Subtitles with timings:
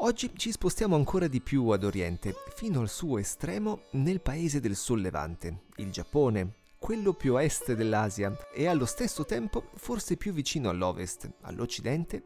[0.00, 4.76] Oggi ci spostiamo ancora di più ad Oriente, fino al suo estremo nel paese del
[4.76, 10.68] Sollevante, il Giappone, quello più a est dell'Asia e allo stesso tempo forse più vicino
[10.68, 12.22] all'Ovest, all'Occidente,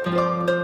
[0.03, 0.56] thank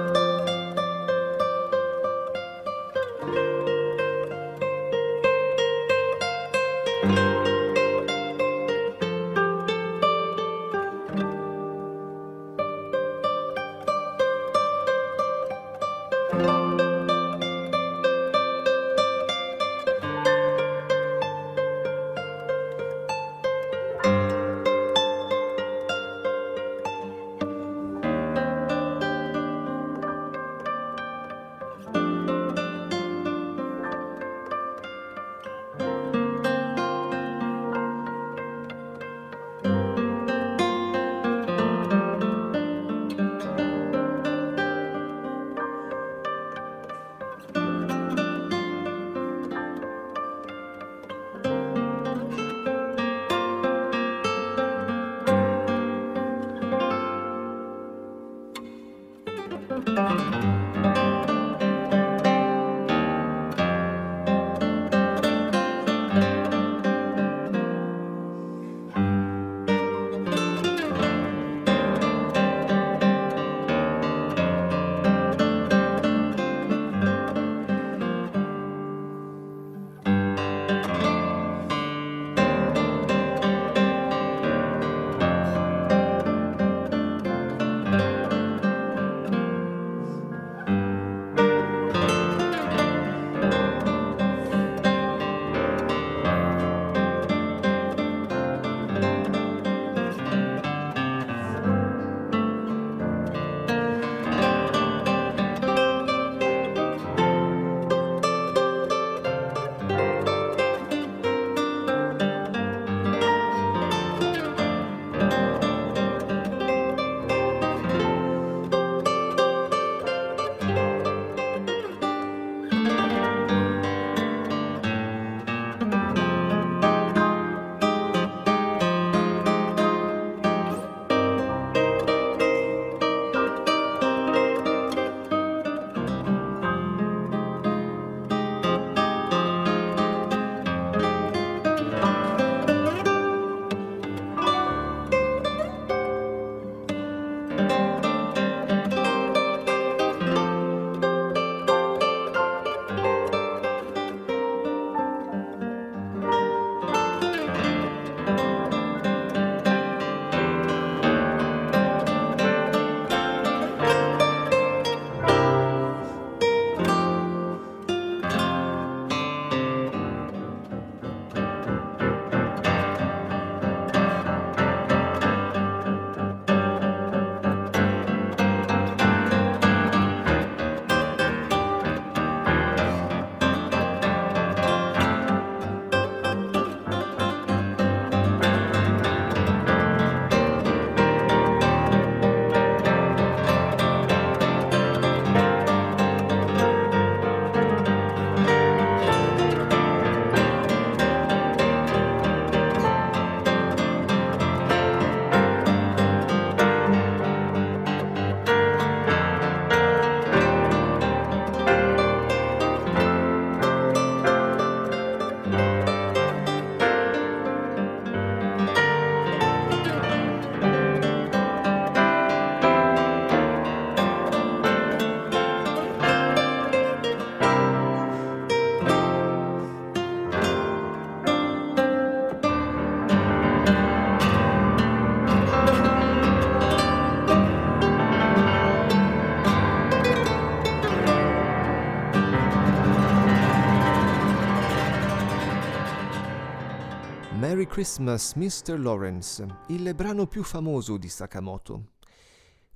[247.74, 248.80] Christmas, Mr.
[248.80, 251.94] Lawrence, il brano più famoso di Sakamoto.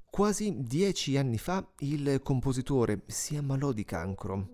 [0.09, 4.53] Quasi dieci anni fa il compositore si ammalò di cancro,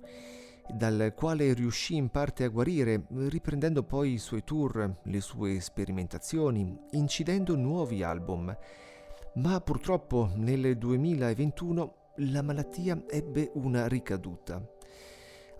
[0.68, 6.78] dal quale riuscì in parte a guarire, riprendendo poi i suoi tour, le sue sperimentazioni,
[6.92, 8.54] incidendo nuovi album.
[9.36, 14.62] Ma purtroppo nel 2021 la malattia ebbe una ricaduta.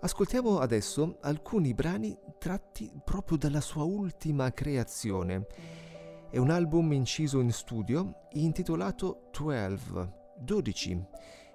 [0.04, 5.46] Ascoltiamo adesso alcuni brani tratti proprio dalla sua ultima creazione.
[6.30, 11.04] È un album inciso in studio intitolato 12, 12,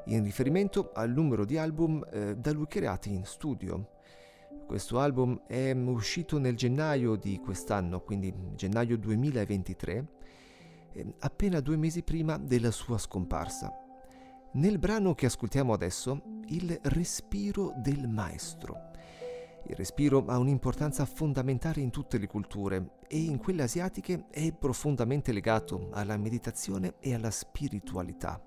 [0.06, 3.92] in riferimento al numero di album eh, da lui creati in studio.
[4.66, 10.08] Questo album è uscito nel gennaio di quest'anno, quindi gennaio 2023,
[10.94, 13.89] eh, appena due mesi prima della sua scomparsa.
[14.52, 18.90] Nel brano che ascoltiamo adesso, il respiro del maestro.
[19.68, 25.32] Il respiro ha un'importanza fondamentale in tutte le culture e in quelle asiatiche è profondamente
[25.32, 28.44] legato alla meditazione e alla spiritualità.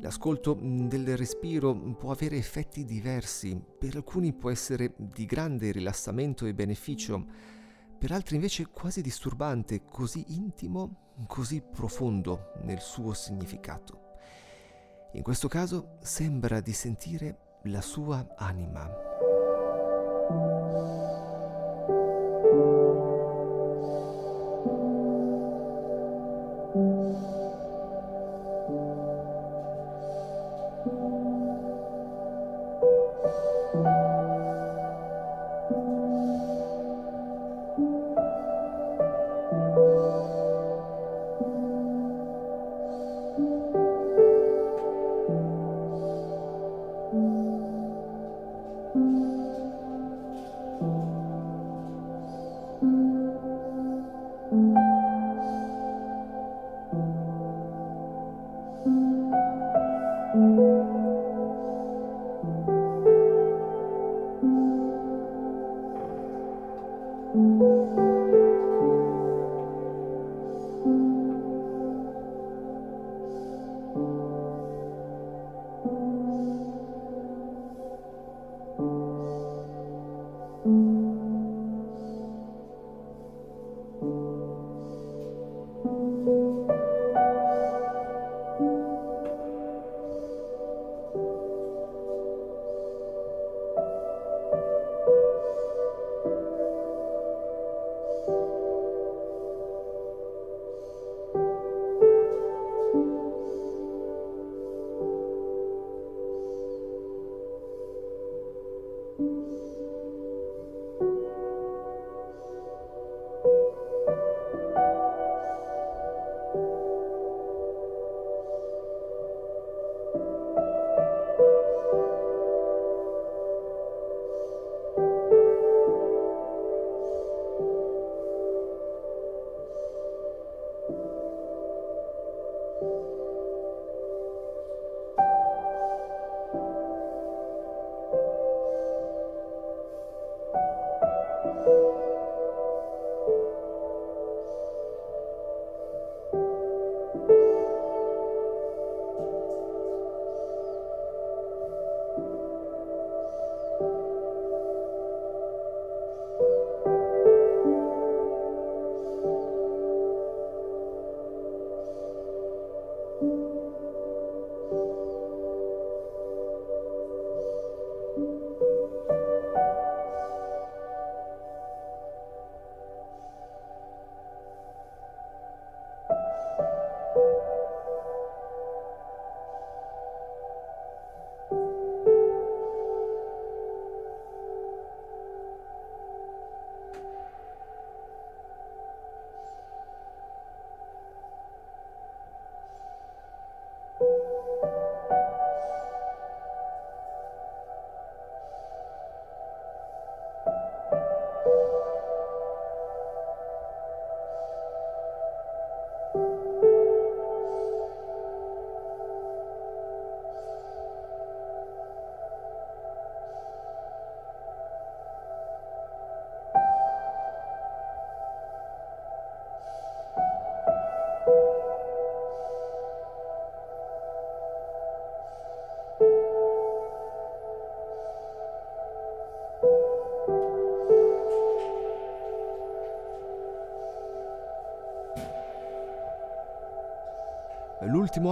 [0.00, 6.54] L'ascolto del respiro può avere effetti diversi, per alcuni può essere di grande rilassamento e
[6.54, 7.26] beneficio,
[7.98, 14.03] per altri invece quasi disturbante, così intimo, così profondo nel suo significato.
[15.14, 18.90] In questo caso sembra di sentire la sua anima.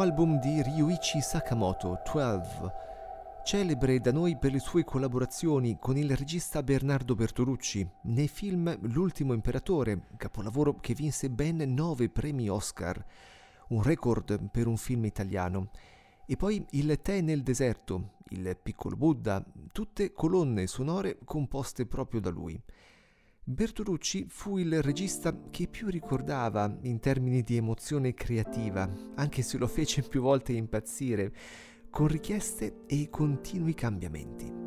[0.02, 2.72] Album di Ryuichi Sakamoto, 12,
[3.44, 7.88] celebre da noi per le sue collaborazioni con il regista Bernardo Bertolucci.
[8.06, 13.00] Nei film L'ultimo imperatore, capolavoro che vinse ben nove premi Oscar,
[13.68, 15.70] un record per un film italiano,
[16.26, 19.40] e poi Il tè nel deserto, Il piccolo Buddha,
[19.70, 22.60] tutte colonne sonore composte proprio da lui.
[23.44, 29.66] Bertolucci fu il regista che più ricordava in termini di emozione creativa, anche se lo
[29.66, 31.34] fece più volte impazzire,
[31.90, 34.61] con richieste e continui cambiamenti.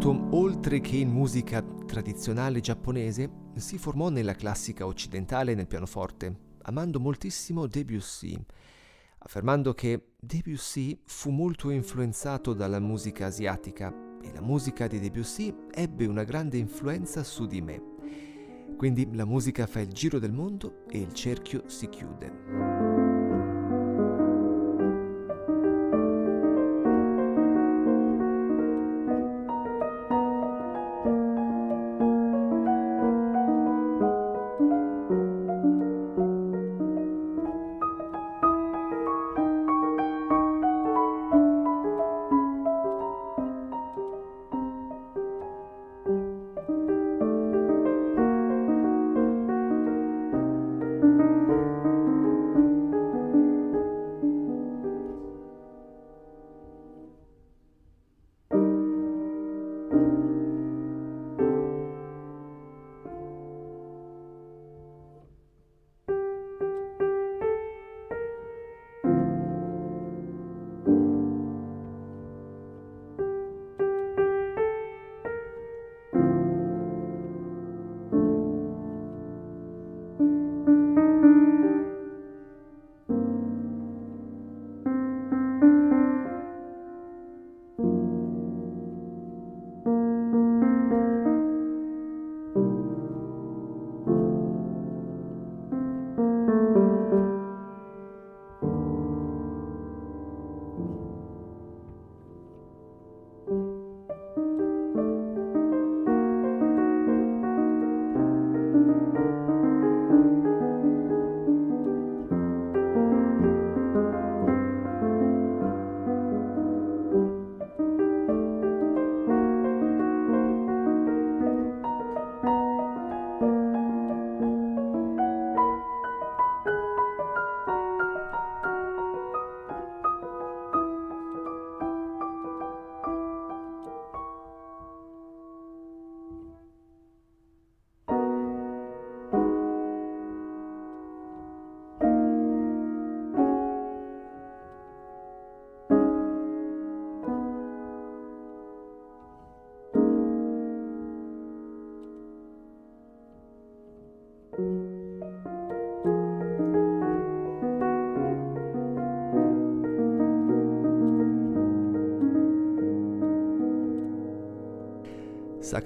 [0.00, 6.98] Sakamoto, oltre che in musica tradizionale giapponese, si formò nella classica occidentale nel pianoforte, amando
[6.98, 8.34] moltissimo Debussy,
[9.18, 16.06] affermando che Debussy fu molto influenzato dalla musica asiatica e la musica di Debussy ebbe
[16.06, 17.82] una grande influenza su di me.
[18.78, 22.79] Quindi la musica fa il giro del mondo e il cerchio si chiude.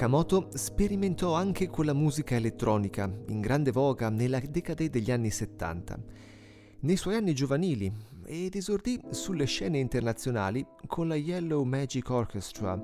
[0.04, 5.98] Sakamoto sperimentò anche con la musica elettronica, in grande voga nella decade degli anni 70.
[6.80, 7.90] Nei suoi anni giovanili
[8.26, 12.78] ed esordì sulle scene internazionali con la Yellow Magic Orchestra,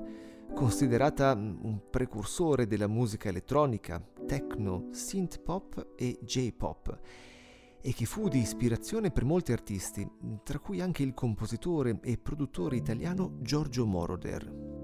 [0.51, 6.99] considerata un precursore della musica elettronica, techno, synth pop e J-pop,
[7.81, 10.09] e che fu di ispirazione per molti artisti,
[10.41, 14.80] tra cui anche il compositore e produttore italiano Giorgio Moroder.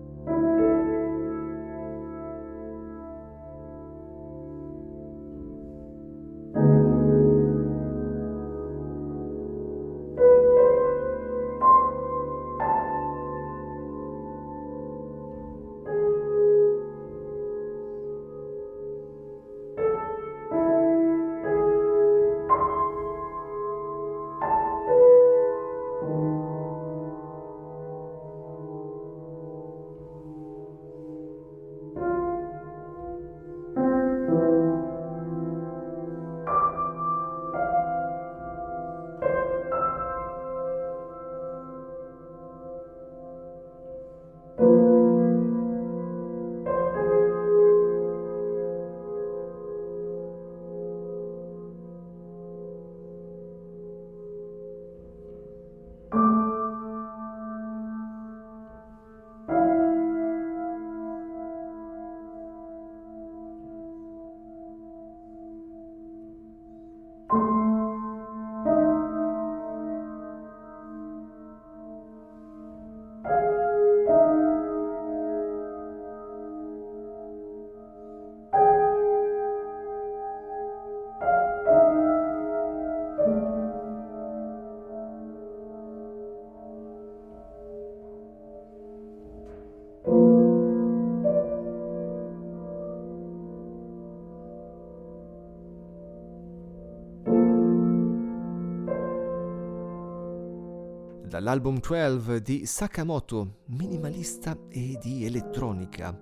[101.28, 106.18] Dall'album 12 di Sakamoto, minimalista e di elettronica.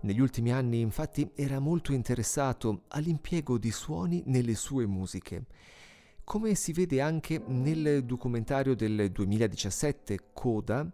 [0.00, 5.46] Negli ultimi anni infatti era molto interessato all'impiego di suoni nelle sue musiche.
[6.24, 10.92] Come si vede anche nel documentario del 2017 Coda,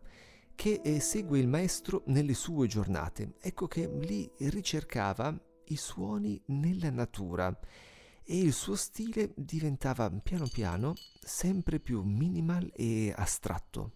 [0.54, 3.34] che eh, segue il maestro nelle sue giornate.
[3.40, 5.34] Ecco che lì ricercava
[5.68, 7.56] i suoni nella natura
[8.30, 13.92] e il suo stile diventava piano piano sempre più minimal e astratto.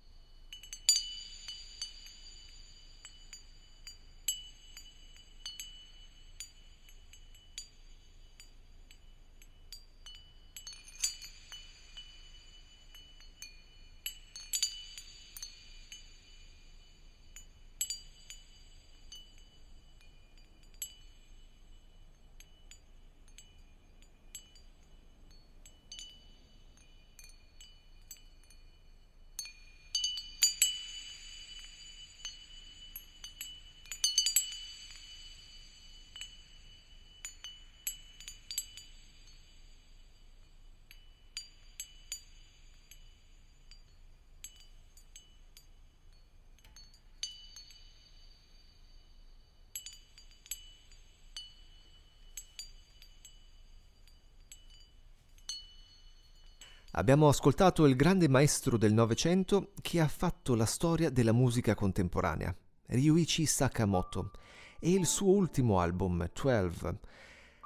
[57.03, 62.55] Abbiamo ascoltato il grande maestro del Novecento che ha fatto la storia della musica contemporanea,
[62.87, 64.31] Ryuichi Sakamoto,
[64.79, 66.99] e il suo ultimo album, 12.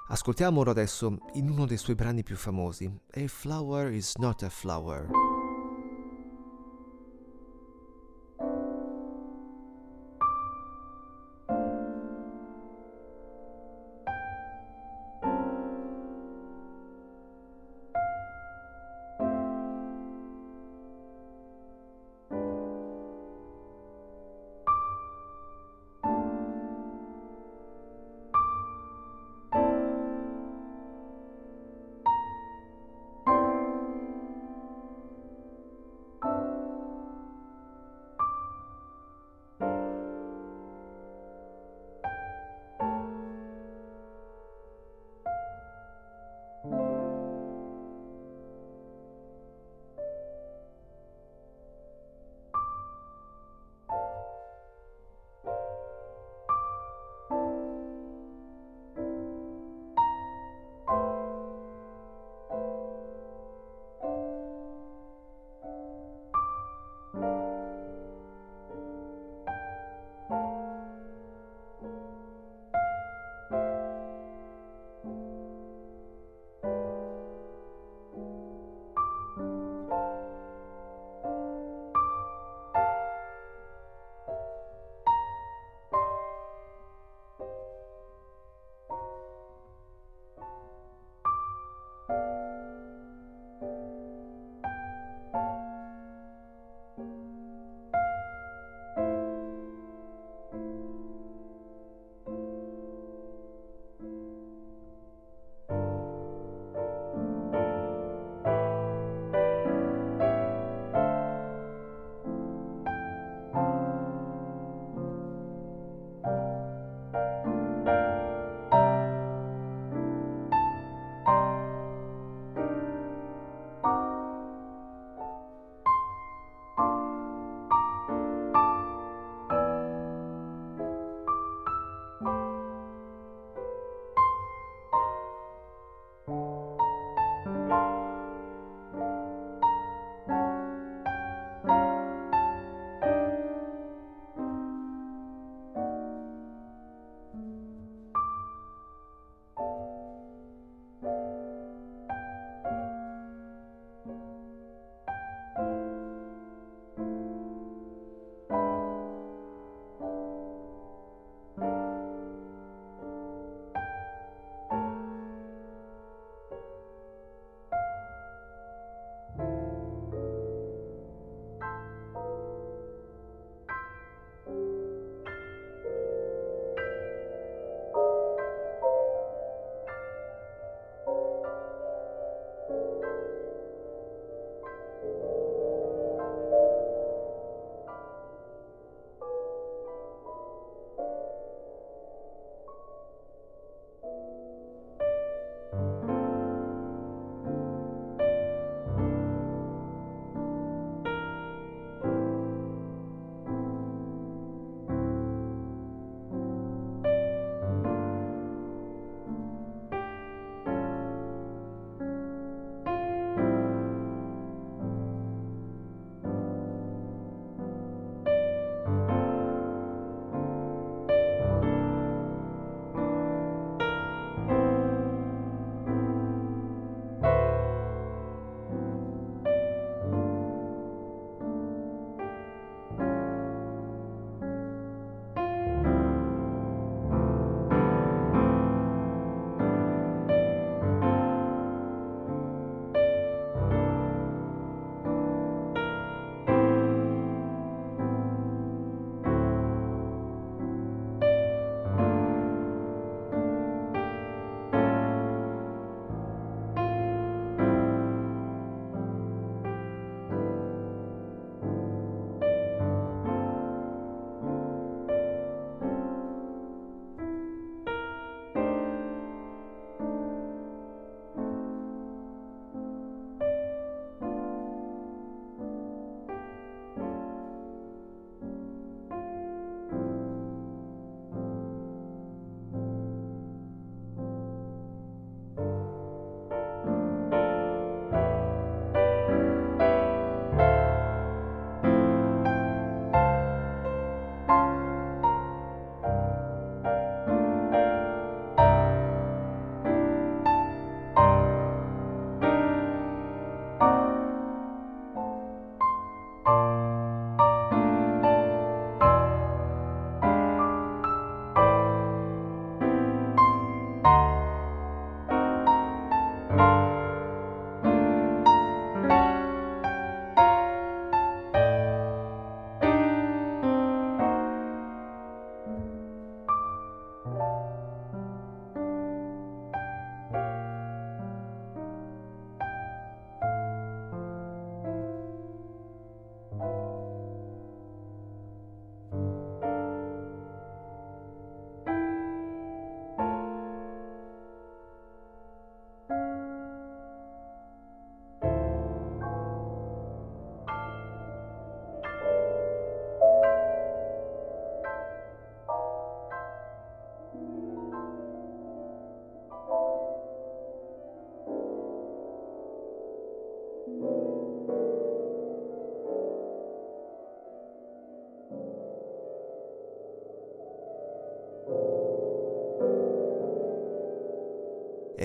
[0.07, 5.26] Ascoltiamolo adesso in uno dei suoi brani più famosi, A Flower is Not a Flower.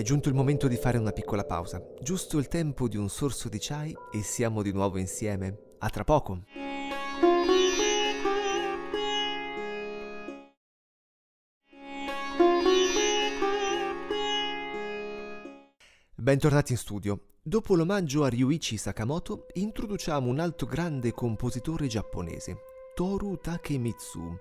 [0.03, 3.49] È giunto il momento di fare una piccola pausa, giusto il tempo di un sorso
[3.49, 5.77] di chai e siamo di nuovo insieme.
[5.79, 6.43] A tra poco!
[16.17, 17.27] Bentornati in studio.
[17.41, 22.57] Dopo l'omaggio a Ryuichi Sakamoto, introduciamo un altro grande compositore giapponese,
[22.97, 24.37] Toru Takemitsu.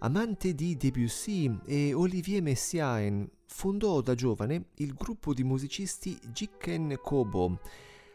[0.00, 7.58] Amante di Debussy e Olivier Messiaen, fondò da giovane il gruppo di musicisti Jikken Kobo,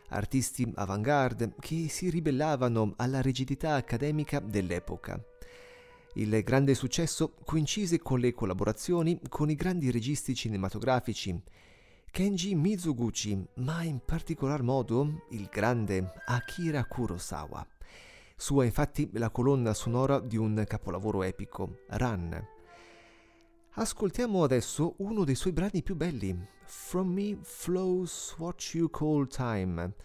[0.08, 5.22] artisti avant-garde che si ribellavano alla rigidità accademica dell'epoca.
[6.14, 11.38] Il grande successo coincise con le collaborazioni con i grandi registi cinematografici
[12.10, 17.68] Kenji Mizuguchi, ma in particolar modo il grande Akira Kurosawa.
[18.36, 22.48] Sua infatti la colonna sonora di un capolavoro epico, Run.
[23.76, 29.96] Ascoltiamo adesso uno dei suoi brani più belli, From Me Flows What You Call Time,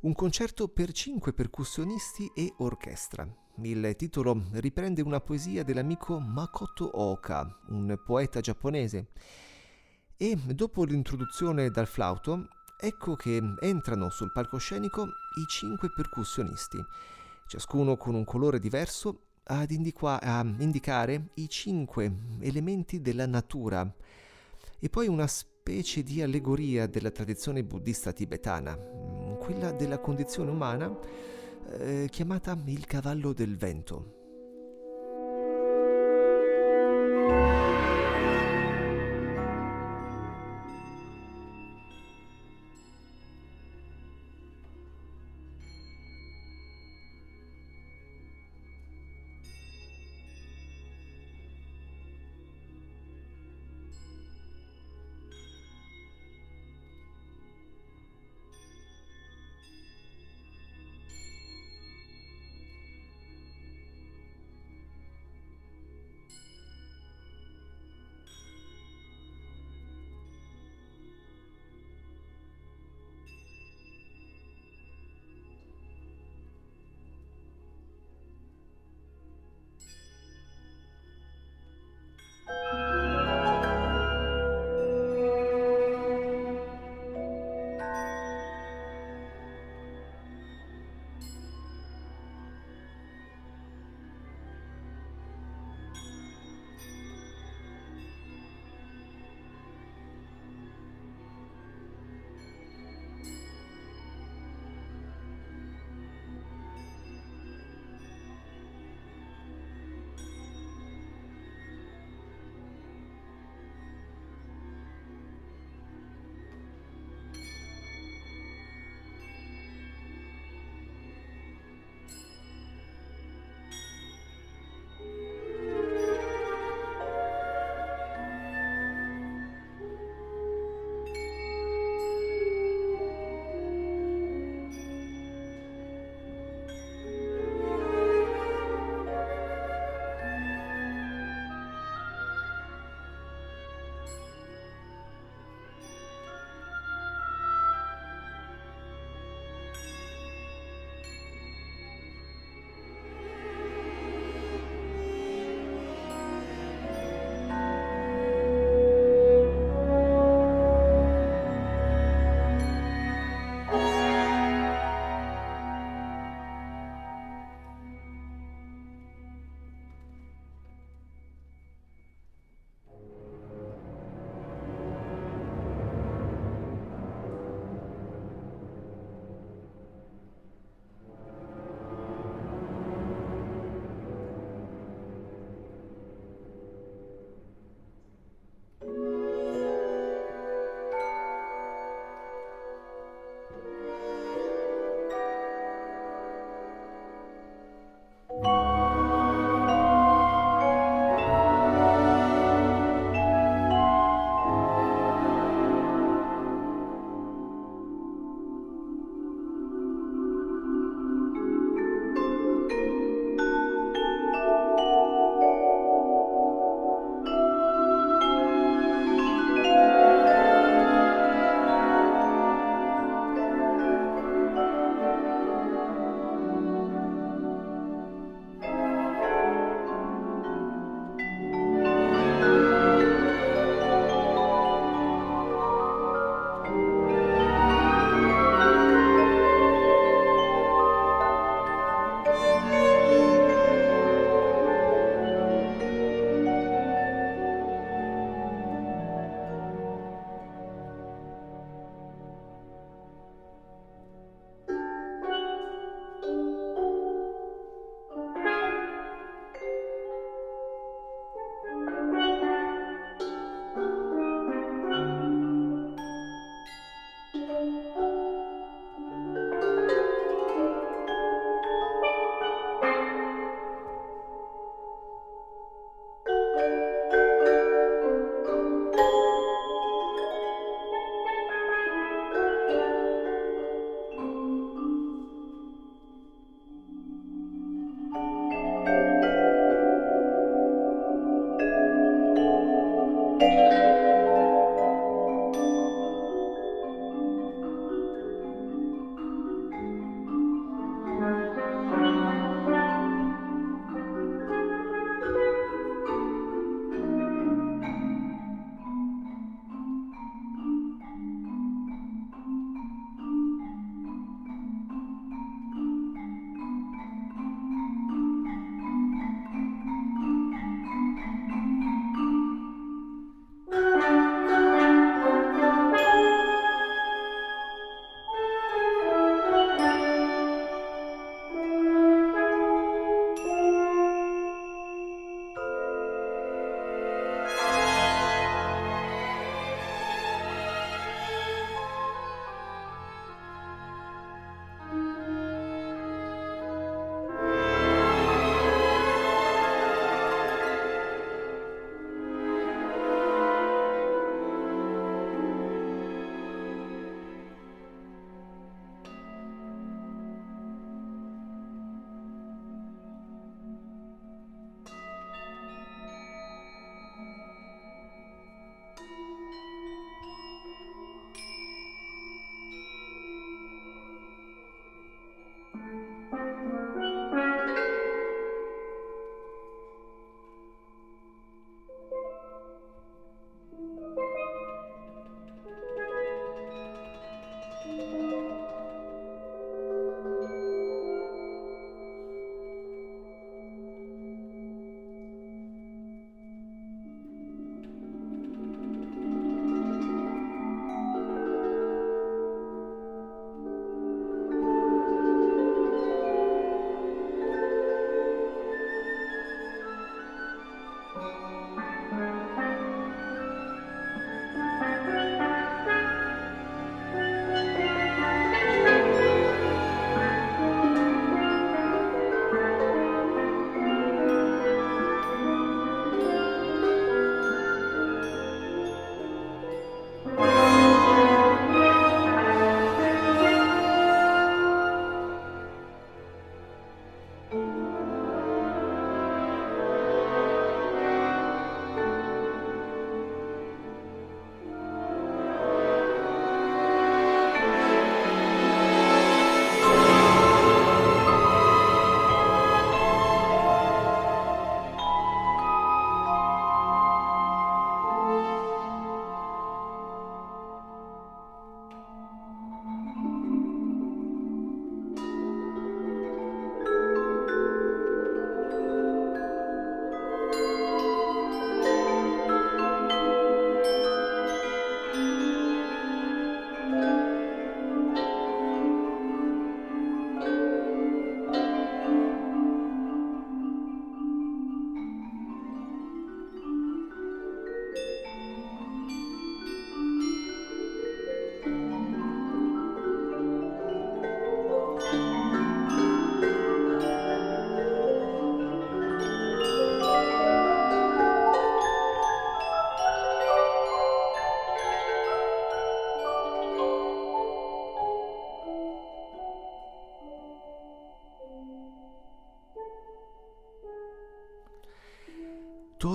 [0.00, 3.28] un concerto per cinque percussionisti e orchestra.
[3.62, 9.10] Il titolo riprende una poesia dell'amico Makoto Oka, un poeta giapponese.
[10.16, 12.48] E dopo l'introduzione dal flauto,
[12.80, 16.84] ecco che entrano sul palcoscenico i cinque percussionisti
[17.48, 23.90] ciascuno con un colore diverso, ad indiqua- a indicare i cinque elementi della natura
[24.78, 30.94] e poi una specie di allegoria della tradizione buddista tibetana, quella della condizione umana
[31.78, 34.17] eh, chiamata il cavallo del vento.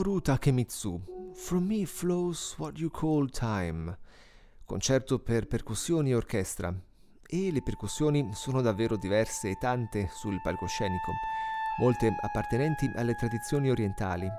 [0.04, 3.98] Toru Takemitsu, From Me Flows What You Call Time,
[4.66, 6.76] concerto per percussioni e orchestra.
[7.26, 11.14] E le percussioni sono davvero diverse e tante sul palcoscenico,
[11.80, 14.30] molte appartenenti alle tradizioni orientali.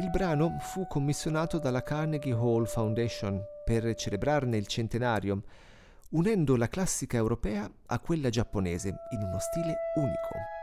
[0.00, 5.42] Il brano fu commissionato dalla Carnegie Hall Foundation per celebrarne il centenario,
[6.12, 10.57] unendo la classica europea a quella giapponese in uno stile unico.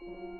[0.00, 0.39] Thank you.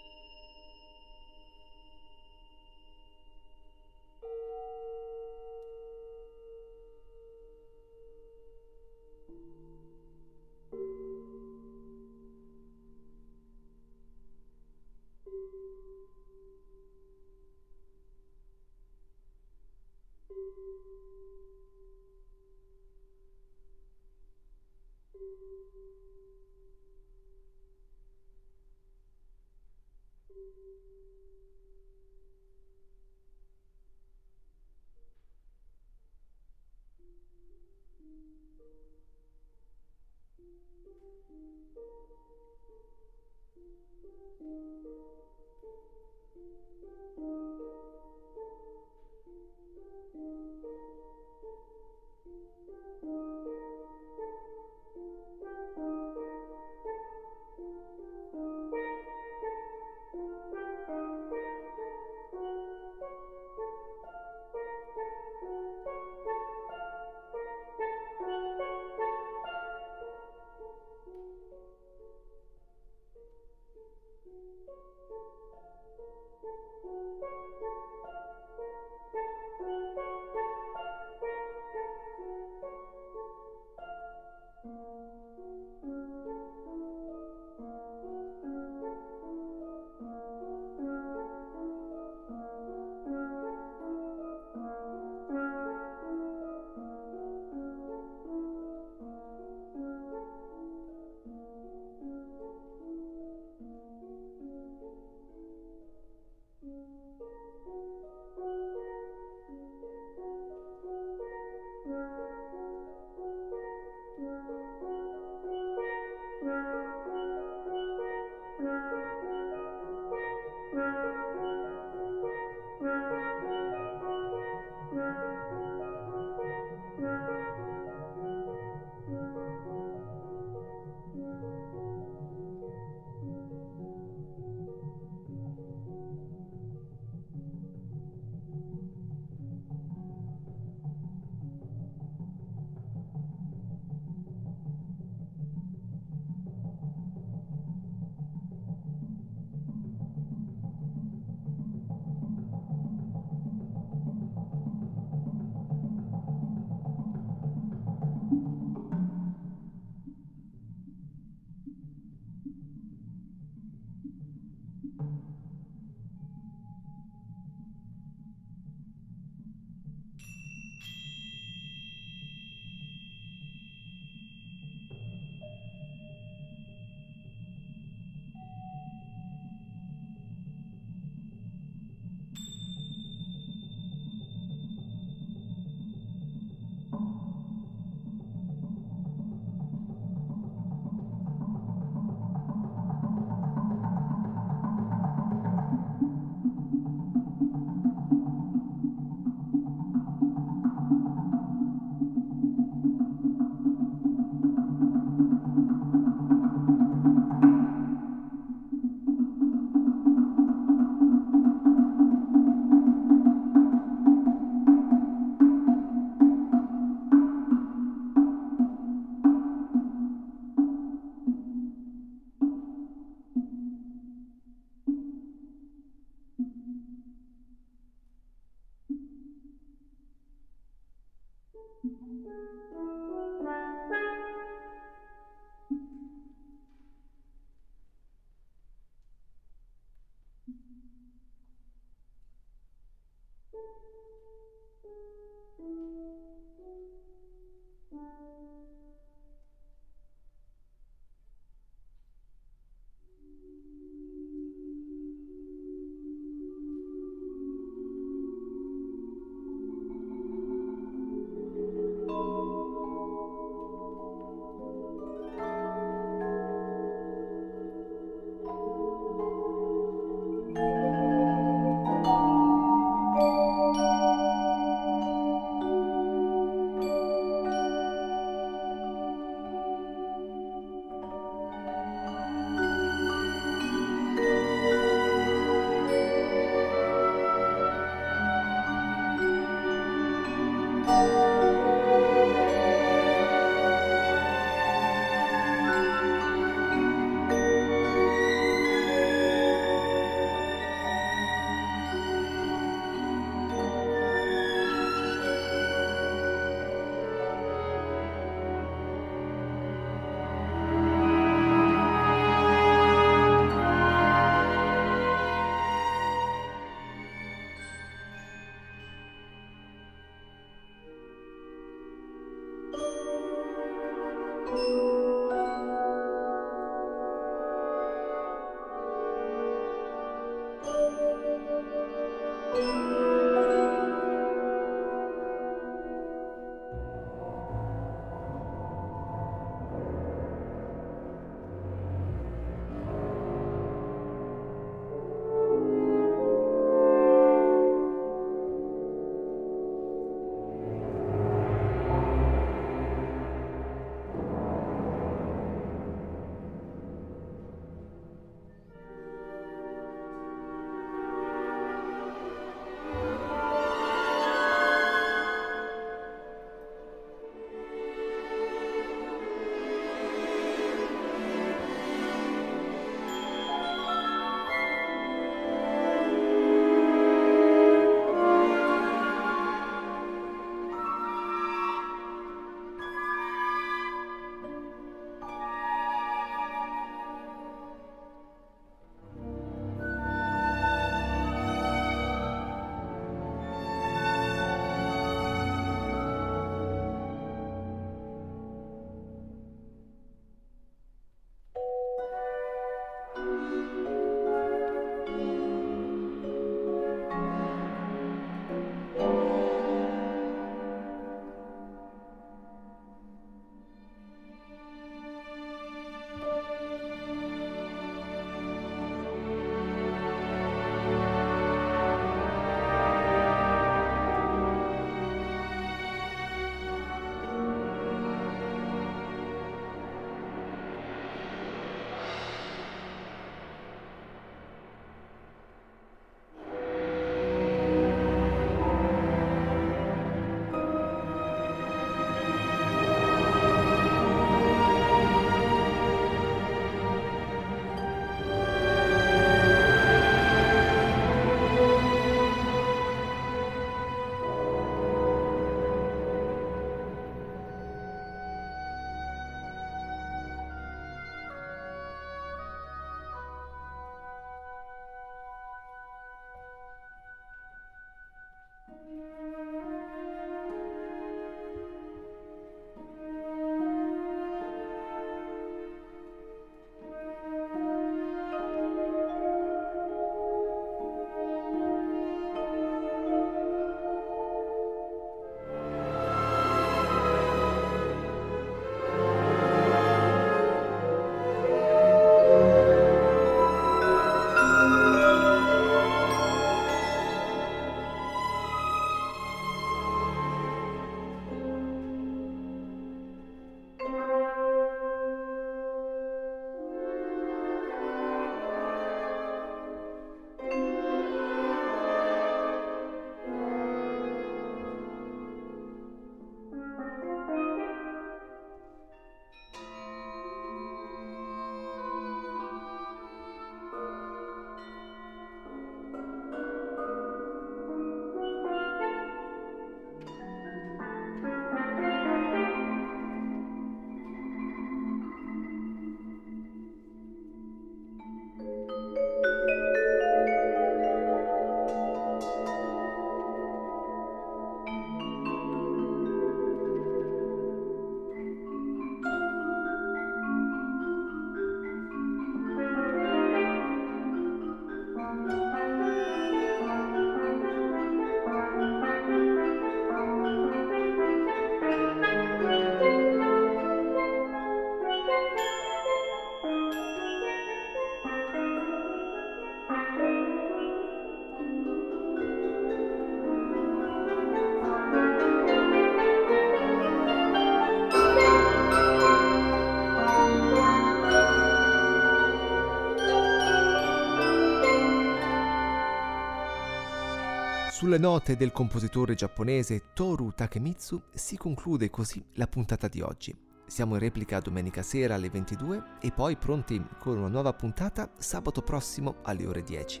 [587.82, 593.36] Sulle note del compositore giapponese Toru Takemitsu si conclude così la puntata di oggi.
[593.66, 598.62] Siamo in replica domenica sera alle 22 e poi pronti con una nuova puntata sabato
[598.62, 600.00] prossimo alle ore 10.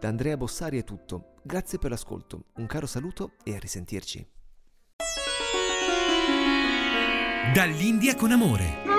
[0.00, 1.34] Da Andrea Bossari è tutto.
[1.44, 4.26] Grazie per l'ascolto, un caro saluto e a risentirci.
[7.54, 8.98] Dall'India con amore.